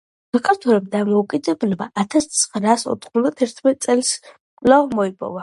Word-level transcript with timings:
საქართველომ 0.35 0.87
დამოუკიდებლობა 0.95 1.87
ათასცხრაასოთხმოცდათერთმეტი 2.05 3.87
წელს 3.89 4.13
კვლავ 4.25 4.91
მოიპოვა. 5.03 5.39